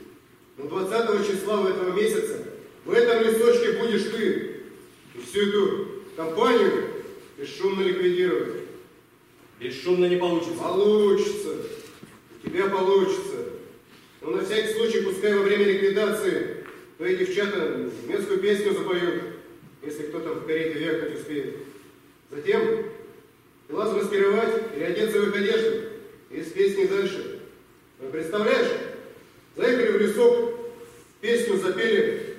Но 0.58 0.66
20 0.66 1.26
числа 1.26 1.62
в 1.62 1.66
этого 1.66 1.92
месяца 1.92 2.53
в 2.84 2.92
этом 2.92 3.22
лесочке 3.22 3.72
будешь 3.72 4.02
ты. 4.04 4.60
И 5.14 5.20
всю 5.24 5.48
эту 5.48 5.88
компанию 6.16 6.84
бесшумно 7.38 7.82
ликвидировать. 7.82 8.62
Бесшумно 9.60 10.06
не 10.06 10.16
получится. 10.16 10.54
Получится. 10.54 11.56
У 12.42 12.48
тебя 12.48 12.68
получится. 12.68 13.48
Но 14.20 14.30
на 14.30 14.44
всякий 14.44 14.74
случай, 14.74 15.02
пускай 15.02 15.34
во 15.34 15.42
время 15.42 15.64
ликвидации 15.64 16.64
твои 16.96 17.16
девчата 17.16 17.90
немецкую 18.06 18.40
песню 18.40 18.72
запоют, 18.72 19.22
если 19.82 20.04
кто 20.04 20.20
там 20.20 20.40
в 20.40 20.46
карете 20.46 20.78
вякнуть 20.78 21.20
успеет. 21.20 21.56
Затем 22.30 22.86
дела 23.68 23.86
замаскировать, 23.86 24.74
переодеться 24.74 25.20
в 25.20 25.28
их 25.28 25.36
одежду 25.36 25.88
и 26.30 26.42
с 26.42 26.48
песней 26.48 26.86
дальше. 26.86 27.40
Ну, 28.00 28.10
представляешь? 28.10 28.70
Заехали 29.56 29.98
в 29.98 30.00
лесок, 30.00 30.54
песню 31.20 31.56
запели, 31.58 32.33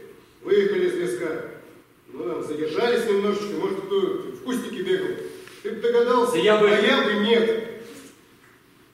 выехали 0.45 0.87
из 0.87 0.93
леска. 0.93 1.51
Ну, 2.13 2.23
там, 2.23 2.43
задержались 2.43 3.05
немножечко, 3.09 3.53
может, 3.55 3.79
кто 3.81 3.99
в 3.99 4.43
кустике 4.43 4.83
бегал. 4.83 5.07
Ты 5.63 5.71
бы 5.71 5.81
догадался, 5.81 6.33
Да 6.33 6.39
я 6.39 6.57
бы- 6.59 6.69
а 6.69 6.79
я 6.79 7.03
бы 7.03 7.13
нет. 7.27 7.67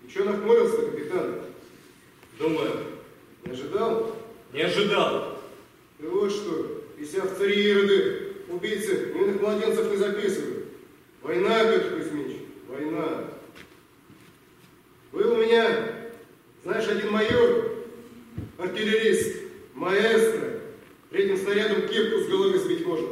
И 0.07 0.09
что 0.09 0.23
нахмурился, 0.23 0.77
капитан? 0.77 1.41
Думаю, 2.39 2.71
Не 3.43 3.51
ожидал? 3.51 4.15
не 4.53 4.61
ожидал. 4.61 5.41
Ты 5.99 6.07
вот 6.07 6.31
что, 6.31 6.83
себя 6.99 7.23
в 7.23 7.37
цари 7.37 7.69
Ироды, 7.69 8.33
убийцы, 8.47 9.11
невинных 9.13 9.41
младенцев 9.41 9.91
не 9.91 9.97
записывают. 9.97 10.65
Война, 11.21 11.65
Петр 11.65 11.97
Кузьмич, 11.97 12.37
война. 12.67 13.25
Был 15.11 15.33
у 15.33 15.37
меня, 15.37 15.95
знаешь, 16.63 16.87
один 16.87 17.11
майор, 17.11 17.71
артиллерист, 18.57 19.35
маэстро, 19.73 20.60
третьим 21.11 21.37
снарядом 21.37 21.87
кепку 21.87 22.21
с 22.21 22.27
головы 22.27 22.57
сбить 22.57 22.85
может. 22.85 23.09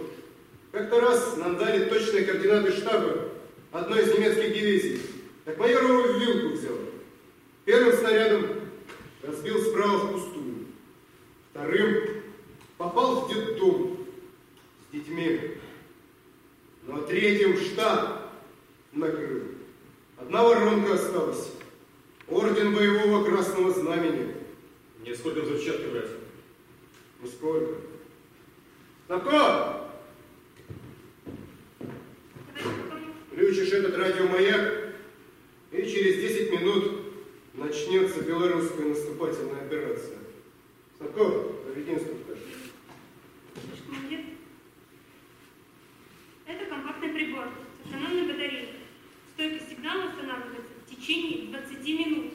Как-то 0.72 1.02
раз 1.02 1.38
нам 1.38 1.58
дали 1.58 1.86
точные 1.86 2.26
координаты 2.26 2.72
штаба 2.72 3.30
одной 3.72 4.02
из 4.02 4.14
немецких 4.14 4.54
дивизий. 4.54 5.02
Так 5.46 5.58
майор 5.58 5.84
его 5.84 6.04
в 6.04 6.20
вилку 6.20 6.56
взял. 6.56 6.76
Первым 7.66 7.94
снарядом 7.94 8.46
разбил 9.22 9.60
справа 9.60 9.98
в 9.98 10.14
пустую. 10.14 10.66
Вторым 11.52 12.24
попал 12.78 13.26
в 13.26 13.34
детдом 13.34 13.98
с 14.88 14.94
детьми. 14.94 15.58
Ну 16.84 16.98
а 16.98 17.02
третьим 17.02 17.58
штаб 17.58 18.32
накрыл. 18.94 19.44
Одна 20.18 20.44
воронка 20.44 20.94
осталась. 20.94 21.52
Орден 22.28 22.76
боевого 22.76 23.26
красного 23.26 23.72
знамени. 23.72 24.36
Мне 25.00 25.16
сколько 25.16 25.42
взрывчатки 25.42 25.88
брать? 25.88 26.10
Ну 27.22 27.28
сколько? 27.28 27.89
Славко! 29.10 29.90
Включишь 33.32 33.72
этот 33.72 33.98
радиомаяк, 33.98 34.94
и 35.72 35.78
через 35.78 36.18
10 36.18 36.52
минут 36.52 37.14
начнется 37.56 38.22
белорусская 38.22 38.86
наступательная 38.86 39.66
операция. 39.66 40.20
Славко, 40.96 41.24
поведи 41.66 41.94
инструктаж. 41.94 42.38
Командир, 43.88 44.20
это 46.46 46.66
компактный 46.66 47.10
прибор 47.10 47.48
с 47.82 47.88
автономной 47.88 48.32
батареей. 48.32 48.76
Стойкость 49.34 49.70
сигнала 49.72 50.06
устанавливается 50.06 50.74
в 50.86 50.96
течение 50.96 51.48
20 51.48 51.88
минут. 51.88 52.34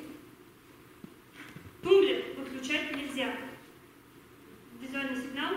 Тумблер 1.84 2.24
выключать 2.36 2.96
нельзя. 2.96 3.36
Визуальный 4.82 5.22
сигнал 5.22 5.54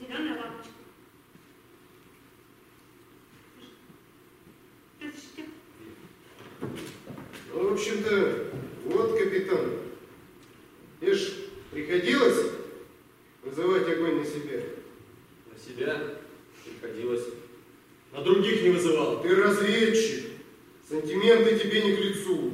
Зеленая 0.00 0.40
лампочка. 0.40 0.70
Ну, 7.52 7.68
в 7.68 7.72
общем-то, 7.74 8.52
вот, 8.86 9.18
капитан, 9.18 9.72
мне 11.00 11.12
ж 11.12 11.32
приходилось 11.70 12.52
вызывать 13.42 13.88
огонь 13.88 14.20
на 14.20 14.24
себя. 14.24 14.62
На 15.52 15.58
себя 15.58 16.02
приходилось. 16.64 17.26
На 18.12 18.22
других 18.22 18.62
не 18.62 18.70
вызывал. 18.70 19.22
Ты 19.22 19.34
разведчик. 19.34 20.30
Сантименты 20.88 21.58
тебе 21.58 21.82
не 21.82 21.96
к 21.96 22.00
лицу. 22.00 22.52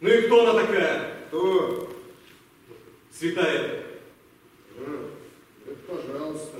Ну 0.00 0.08
и 0.08 0.22
кто 0.22 0.48
она 0.48 0.62
такая? 0.62 1.26
Кто? 1.28 1.90
Святая. 3.10 3.85
Пожалуйста. 5.86 6.56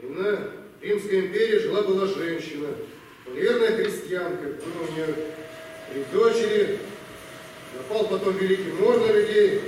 Времена 0.00 0.38
Римской 0.80 1.26
империи 1.26 1.58
жила-была 1.58 2.06
женщина, 2.06 2.68
верная 3.26 3.76
христианка, 3.76 4.44
была 4.44 4.88
у 4.88 4.92
нее 4.92 5.14
три 5.92 6.04
дочери, 6.10 6.78
напал 7.76 8.08
потом 8.08 8.34
великий 8.38 8.72
мор 8.72 8.96
людей. 9.14 9.60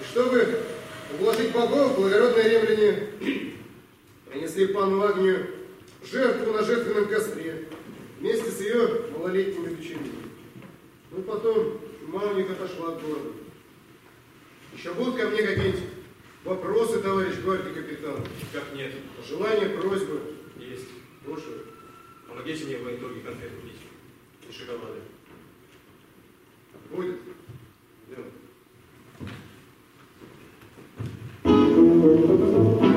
И 0.00 0.04
чтобы 0.10 0.60
уложить 1.18 1.52
богов, 1.52 1.96
благородные 1.96 2.48
римляне 2.50 3.06
принесли 4.30 4.66
пану 4.66 5.02
Агнию 5.02 5.57
жертву 6.10 6.52
на 6.52 6.62
жертвенном 6.62 7.08
костре 7.08 7.68
вместе 8.18 8.50
с 8.50 8.60
ее 8.60 9.06
малолетними 9.16 9.74
дочерьми. 9.74 10.12
Ну 11.10 11.22
потом 11.22 11.80
маленько 12.08 12.52
отошла 12.52 12.92
от 12.92 13.02
города. 13.02 13.30
Еще 14.76 14.92
будут 14.94 15.16
ко 15.16 15.28
мне 15.28 15.42
какие-нибудь 15.42 15.82
вопросы, 16.44 17.00
товарищ 17.00 17.36
гвардии 17.36 17.72
капитан? 17.72 18.24
Как 18.52 18.74
нет. 18.74 18.92
Желания, 19.26 19.68
просьбы? 19.68 20.20
Есть. 20.56 20.88
Слушаю. 21.24 21.64
Помогите 22.28 22.64
мне 22.64 22.78
в 22.78 22.84
военторге 22.84 23.20
конфет 23.20 23.50
купить. 23.60 23.76
И 24.48 24.52
шоколады. 24.52 25.00
Будет. 26.90 27.16
Дело. 28.08 28.24
Thank 31.44 32.82
you. 32.82 32.87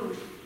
food 0.00 0.39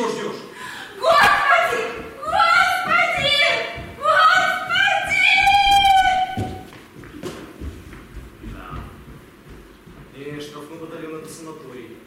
чего 0.00 0.08
ждешь? 0.08 0.40
Господи! 0.98 1.82
Господи! 2.24 3.36
Господи! 3.98 5.26
Да. 8.54 8.78
Не, 10.16 10.40
штрафной 10.40 10.78
батальон 10.78 11.20
это 11.20 11.28
санаторий. 11.28 11.98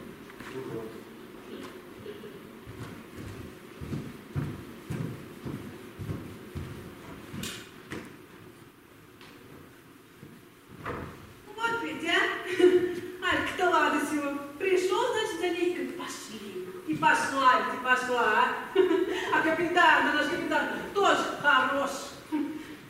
Урод. 0.55 0.89
Вот 11.55 11.83
ведь, 11.83 12.07
а? 12.07 13.29
Алька-то 13.29 13.69
Ладосева. 13.69 14.37
Пришел, 14.57 15.13
значит, 15.13 15.39
за 15.39 15.49
ней 15.49 15.73
говорит, 15.75 15.97
пошли. 15.97 16.67
И 16.87 16.95
пошла, 16.95 17.61
и 17.73 17.83
пошла, 17.83 18.25
а? 18.39 18.47
А 19.33 19.41
капитан, 19.41 20.05
да 20.05 20.13
наш 20.13 20.27
капитан, 20.29 20.69
тоже 20.93 21.23
хорош. 21.41 21.89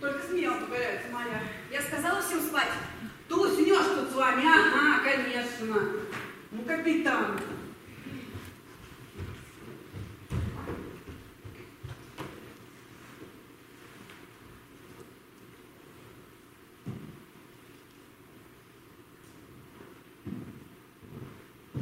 Только 0.02 0.28
смело 0.28 0.58
говорят, 0.58 1.12
моя. 1.12 1.42
Я 1.72 1.82
сказала 1.82 2.22
всем 2.22 2.42
спать. 2.42 2.72
Ты 3.28 3.36
уснешь 3.36 3.86
тут 3.96 4.10
с 4.10 4.14
вами? 4.16 4.44
Ага, 4.46 5.04
конечно. 5.04 5.76
Ну, 6.52 6.64
капитан. 6.64 7.40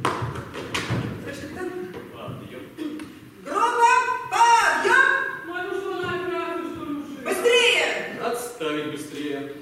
Товарищ 0.02 1.40
капитан, 1.40 1.70
Подъем. 2.12 2.98
Громко 3.44 3.92
подъем! 4.30 5.08
Ой, 5.48 5.62
ну 5.64 5.80
что, 5.80 6.00
наоборот, 6.00 6.72
что 6.72 6.84
ли, 6.84 6.90
уже? 6.92 7.14
Быстрее! 7.24 8.20
Отставить 8.24 8.90
быстрее. 8.92 9.52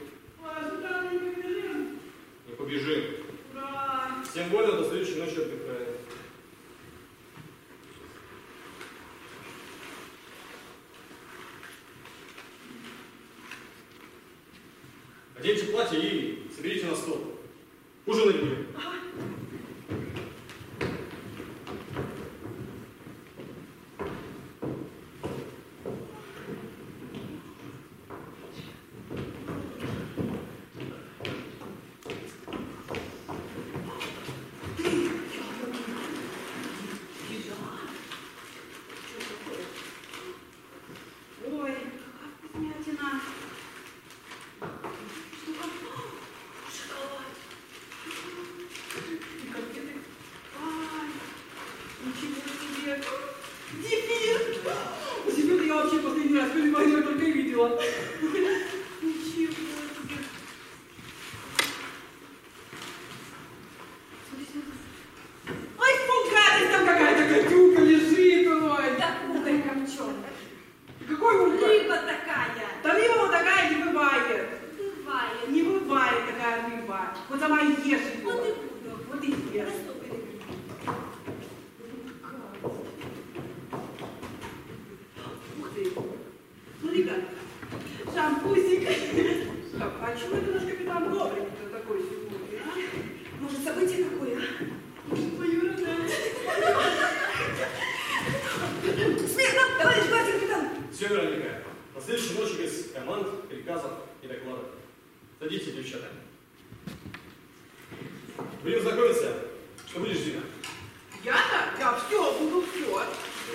Ой, 0.42 0.70
сюда 0.70 1.02
мы 1.02 1.11
не 1.12 1.18
побежим. 1.18 2.00
Не 2.46 2.54
побежим. 2.54 3.04
Ура! 3.52 4.22
Всем 4.30 4.48
вольно 4.50 4.72
до 4.72 4.88
следующей 4.88 5.20
ночи 5.20 5.36
отдыхаем. 5.38 5.96
Оденьте 15.41 15.64
платье 15.72 15.99
и 15.99 16.47
соберите 16.55 16.84
на 16.84 16.95
стол. 16.95 17.34
Ужинать 18.05 18.41
будем. 18.41 18.66
Ой, 41.53 41.72
какая 41.72 42.30
вкуснятина. 42.36 43.20
Что 45.41 45.53
там? 45.55 45.70
Шоколад. 46.70 47.28
И 48.97 49.53
конфеты. 49.53 49.95
Ай, 50.61 51.09
ничего 52.05 52.38
себе. 52.61 53.03
Зефир. 53.82 54.38
Зефир 55.26 55.62
я 55.62 55.74
вообще 55.74 55.99
последний 55.99 56.38
раз 56.38 56.51
перед 56.51 56.72
войной 56.74 57.03
только 57.70 57.84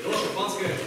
шампанское. 0.04 0.83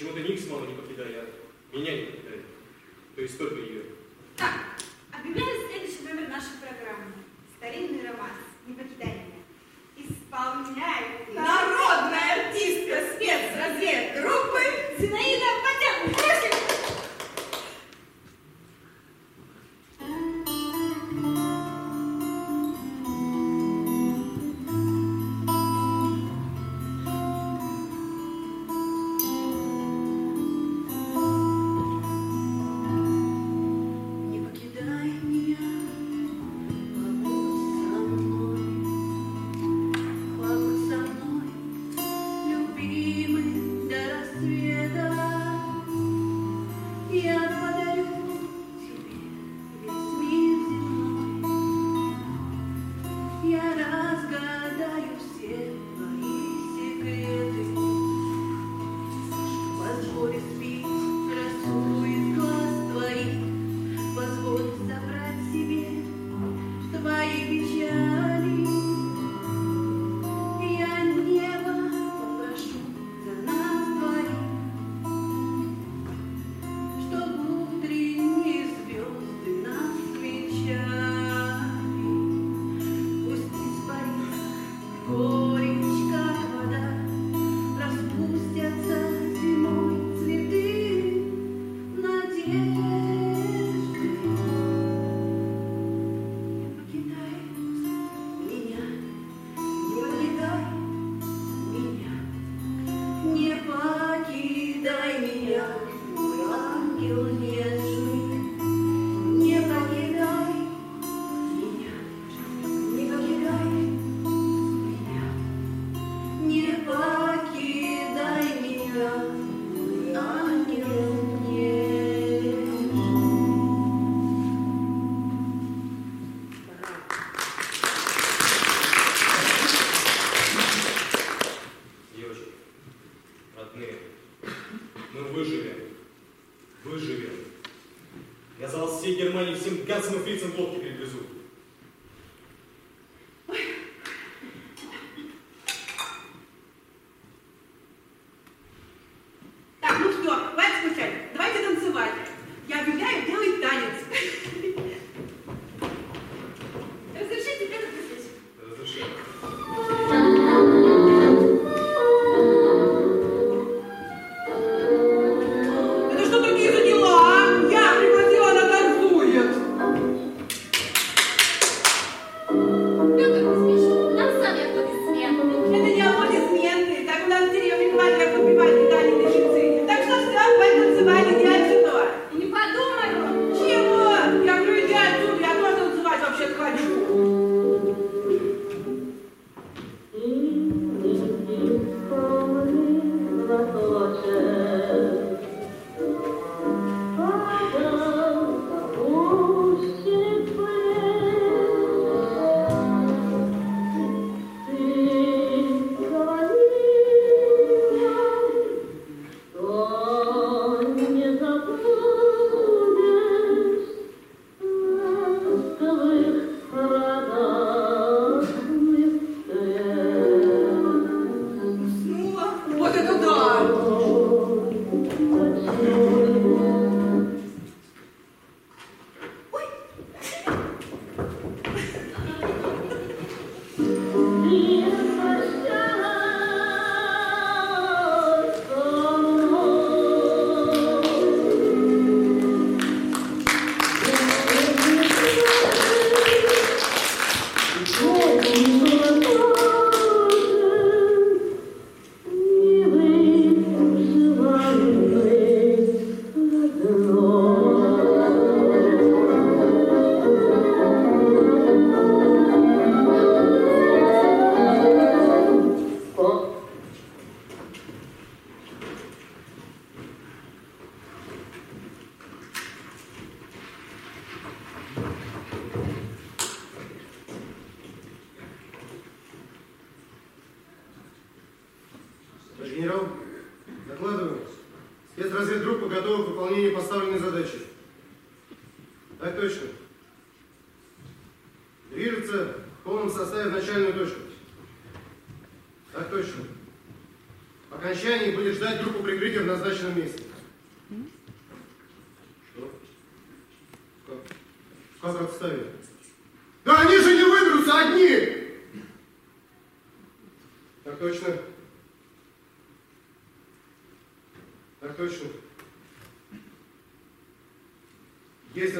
Почему-то 0.00 0.22
Никс 0.22 0.46
мама 0.48 0.66
не 0.66 0.72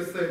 just 0.01 0.13
say 0.13 0.30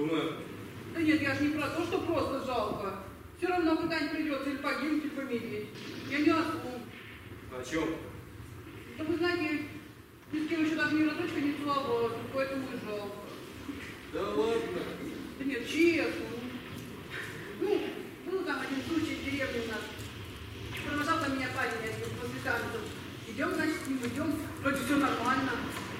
Думаю... 0.00 0.32
Да 0.94 1.02
нет, 1.02 1.20
я 1.20 1.34
же 1.34 1.42
не 1.42 1.58
про 1.58 1.68
то, 1.68 1.84
что 1.84 1.98
просто 1.98 2.42
жалко. 2.46 3.00
Все 3.36 3.48
равно 3.48 3.76
когда-нибудь 3.76 4.12
придется 4.12 4.48
или 4.48 4.56
погибнуть, 4.56 5.04
или 5.04 5.10
помереть. 5.10 5.68
Я 6.08 6.18
не 6.20 6.30
осу. 6.30 6.56
О 7.52 7.62
чем? 7.62 7.84
Да 8.96 9.04
вы 9.04 9.16
знаете, 9.18 9.66
ни 10.32 10.38
с 10.38 10.48
кем 10.48 10.64
еще 10.64 10.76
даже 10.76 10.94
ни 10.94 11.06
разочка 11.06 11.40
не 11.40 11.52
целовалась, 11.52 12.14
поэтому 12.32 12.64
и 12.64 12.88
жалко. 12.88 13.14
Да 14.14 14.22
ладно. 14.22 14.80
Да 15.38 15.44
нет, 15.44 15.68
честно. 15.68 16.26
Ну, 17.60 17.80
был 18.24 18.44
там 18.44 18.60
один 18.60 18.82
случай 18.88 19.16
в 19.16 19.24
деревне 19.24 19.60
у 19.66 19.68
нас. 19.68 19.84
Провожал 20.88 21.18
там 21.20 21.36
меня 21.36 21.48
парень, 21.54 21.72
я 21.84 21.92
после 21.92 22.40
танцев. 22.42 22.80
Идем, 23.28 23.52
значит, 23.52 23.76
с 23.84 23.86
ним 23.86 23.98
идем. 23.98 24.32
Вроде 24.62 24.82
все 24.82 24.96
нормально. 24.96 25.52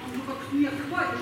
Он 0.06 0.16
ну 0.16 0.22
как, 0.26 0.52
нет, 0.54 0.72
хватит, 0.88 1.20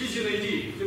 Идите 0.00 0.22
найди. 0.22 0.74
Ты 0.78 0.86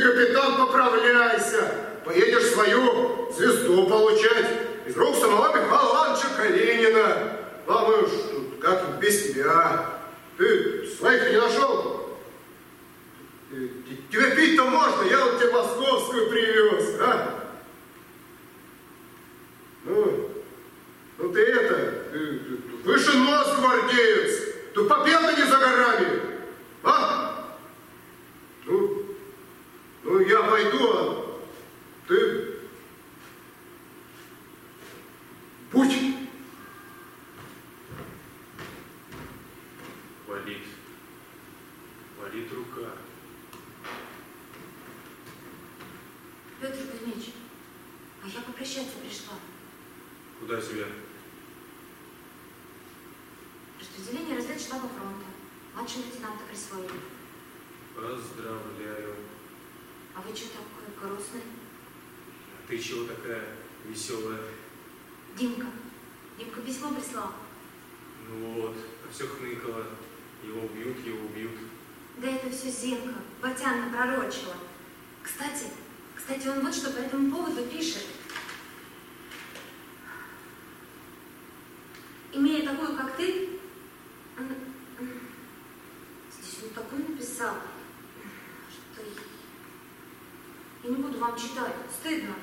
ты, 0.00 0.12
капитан, 0.12 0.56
поправляйся. 0.56 1.72
Поедешь 2.04 2.46
свою 2.52 3.30
звезду 3.36 3.86
получать. 3.86 4.46
Из 4.86 4.96
рук 4.96 5.16
самого 5.16 5.48
Михаила 5.48 5.90
Ивановича 5.92 6.28
Калинина. 6.36 7.32
Думаешь, 7.66 8.10
тут 8.32 8.60
как 8.60 8.98
без 8.98 9.32
тебя. 9.32 9.86
Ты 10.38 10.86
своих 10.98 11.30
не 11.30 11.36
нашел? 11.38 12.16
Э, 13.52 13.68
Тебе 14.10 14.30
пить-то 14.34 14.64
можно, 14.64 15.02
я 15.04 15.24
вот 15.24 15.38
тебе 15.38 15.52
московскую 15.52 16.30
привез, 16.30 16.96
а? 17.00 17.44
Ну, 19.84 20.30
ну 21.18 21.28
ты 21.32 21.40
это, 21.42 21.74
ты- 22.12 22.38
ты 22.38 22.58
выше 22.84 23.16
нос, 23.18 23.54
гвардеец. 23.58 24.40
Тут 24.74 24.88
победа 24.88 25.32
не 25.36 25.42
за 25.44 25.56
горами, 25.58 26.20
а? 26.84 27.39
Ну, 30.10 30.18
я 30.18 30.42
пойду, 30.42 30.90
а 30.92 31.40
ты 32.08 32.58
путь. 35.70 35.94
Болит. 40.26 40.62
Болит 42.20 42.52
рука. 42.52 42.90
Петр 46.60 46.76
Кузьмич, 46.90 47.32
а 48.24 48.26
я 48.26 48.40
попрощаться 48.40 48.98
пришла. 48.98 49.34
Куда 50.40 50.60
тебя? 50.60 50.86
Распределение 53.78 54.38
разведштаба 54.38 54.88
фронта. 54.88 55.26
Младшего 55.76 56.02
лейтенанта 56.02 56.42
присвоили. 56.50 56.98
Поздравляю. 57.94 59.29
А 60.20 60.22
вы 60.22 60.36
что 60.36 60.48
такой 60.48 61.08
грустный? 61.08 61.40
А 61.40 62.68
ты 62.68 62.78
чего 62.78 63.06
такая 63.06 63.56
веселая? 63.86 64.42
Димка. 65.34 65.66
Димка 66.38 66.60
письмо 66.60 66.92
прислал. 66.92 67.32
Ну 68.28 68.52
вот, 68.52 68.76
а 68.76 69.10
все 69.10 69.26
хныкало. 69.26 69.86
Его 70.44 70.66
убьют, 70.66 71.06
его 71.06 71.24
убьют. 71.24 71.52
Да 72.18 72.28
это 72.28 72.50
все 72.50 72.70
Зинка. 72.70 73.14
Батян 73.40 73.90
напророчила. 73.90 74.56
Кстати, 75.22 75.68
кстати, 76.14 76.48
он 76.48 76.60
вот 76.60 76.74
что 76.74 76.90
по 76.90 76.98
этому 76.98 77.34
поводу 77.34 77.64
пишет. 77.64 78.04
Имея 82.32 82.68
такую, 82.68 82.94
как 82.94 83.16
ты, 83.16 83.48
м, 84.36 84.54
здесь 86.30 86.58
он 86.62 86.70
такой 86.70 86.98
написал, 86.98 87.56
что 88.70 89.02
я 90.82 90.90
не 90.90 90.96
буду 90.96 91.18
вам 91.18 91.36
читать, 91.36 91.74
стыдно. 91.90 92.34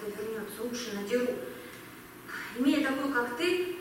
Когда 0.00 0.22
вернется, 0.22 0.62
уши 0.62 0.94
надеру. 0.94 1.32
Имея 2.58 2.86
такую, 2.86 3.12
как 3.14 3.36
ты, 3.36 3.76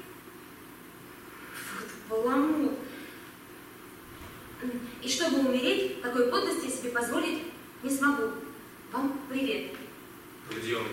вот 1.75 1.89
баламут. 2.09 2.73
И 5.01 5.09
чтобы 5.09 5.39
умереть, 5.39 6.01
такой 6.01 6.29
подлости 6.29 6.69
себе 6.69 6.91
позволить 6.91 7.43
не 7.81 7.89
смогу. 7.89 8.31
Вам 8.91 9.19
привет. 9.29 9.73
Где 10.49 10.77
он? 10.77 10.85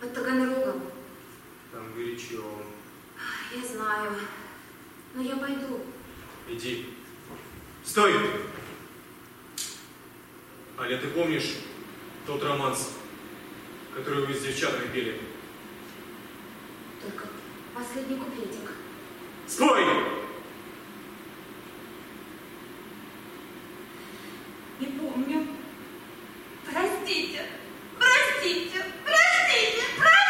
Под 0.00 0.12
Таганрогом. 0.14 0.82
Там 1.70 1.94
горячо. 1.94 2.42
Я 3.54 3.66
знаю. 3.66 4.12
Но 5.14 5.22
я 5.22 5.36
пойду. 5.36 5.80
Иди. 6.48 6.86
Стой! 7.84 8.14
Аля, 10.80 10.96
ты 10.96 11.08
помнишь 11.08 11.56
тот 12.24 12.40
романс, 12.44 12.92
который 13.96 14.24
вы 14.26 14.32
с 14.32 14.42
девчатами 14.42 14.86
пели? 14.92 15.20
Только 17.02 17.26
последний 17.74 18.16
куплетик. 18.16 18.70
Спой! 19.48 19.84
Не 24.78 24.86
помню. 24.86 25.48
Простите. 26.64 27.42
Простите. 27.98 28.84
Простите. 29.04 29.82
Простите. 29.96 30.27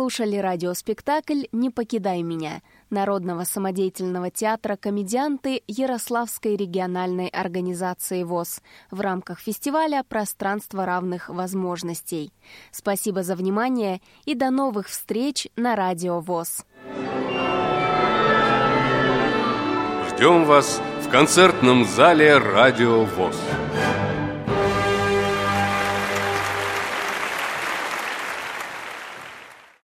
слушали 0.00 0.36
радиоспектакль 0.38 1.42
«Не 1.52 1.68
покидай 1.68 2.22
меня» 2.22 2.62
Народного 2.88 3.44
самодеятельного 3.44 4.30
театра 4.30 4.76
комедианты 4.76 5.62
Ярославской 5.66 6.56
региональной 6.56 7.28
организации 7.28 8.22
ВОЗ 8.22 8.62
в 8.90 9.02
рамках 9.02 9.40
фестиваля 9.40 10.02
«Пространство 10.08 10.86
равных 10.86 11.28
возможностей». 11.28 12.32
Спасибо 12.70 13.22
за 13.22 13.36
внимание 13.36 14.00
и 14.24 14.34
до 14.34 14.48
новых 14.48 14.88
встреч 14.88 15.48
на 15.56 15.76
Радио 15.76 16.20
ВОЗ. 16.20 16.64
Ждем 20.08 20.46
вас 20.46 20.80
в 21.02 21.10
концертном 21.10 21.84
зале 21.84 22.38
«Радио 22.38 23.04
ВОЗ». 23.04 23.36